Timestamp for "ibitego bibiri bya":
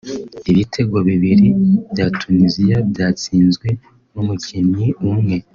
0.51-2.07